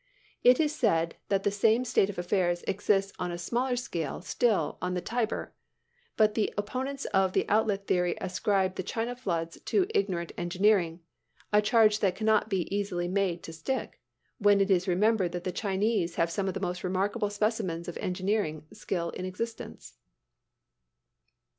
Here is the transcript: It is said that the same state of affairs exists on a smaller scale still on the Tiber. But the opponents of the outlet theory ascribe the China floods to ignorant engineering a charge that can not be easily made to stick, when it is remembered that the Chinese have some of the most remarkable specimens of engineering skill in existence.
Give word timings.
It 0.43 0.59
is 0.59 0.73
said 0.73 1.17
that 1.29 1.43
the 1.43 1.51
same 1.51 1.85
state 1.85 2.09
of 2.09 2.17
affairs 2.17 2.63
exists 2.67 3.13
on 3.19 3.31
a 3.31 3.37
smaller 3.37 3.75
scale 3.75 4.19
still 4.23 4.79
on 4.81 4.95
the 4.95 4.99
Tiber. 4.99 5.53
But 6.17 6.33
the 6.33 6.51
opponents 6.57 7.05
of 7.13 7.33
the 7.33 7.47
outlet 7.47 7.85
theory 7.85 8.15
ascribe 8.19 8.77
the 8.77 8.81
China 8.81 9.15
floods 9.15 9.59
to 9.65 9.85
ignorant 9.93 10.31
engineering 10.39 11.01
a 11.53 11.61
charge 11.61 11.99
that 11.99 12.15
can 12.15 12.25
not 12.25 12.49
be 12.49 12.61
easily 12.75 13.07
made 13.07 13.43
to 13.43 13.53
stick, 13.53 14.01
when 14.39 14.59
it 14.59 14.71
is 14.71 14.87
remembered 14.87 15.33
that 15.33 15.43
the 15.43 15.51
Chinese 15.51 16.15
have 16.15 16.31
some 16.31 16.47
of 16.47 16.55
the 16.55 16.59
most 16.59 16.83
remarkable 16.83 17.29
specimens 17.29 17.87
of 17.87 17.95
engineering 17.97 18.65
skill 18.73 19.11
in 19.11 19.23
existence. 19.25 19.97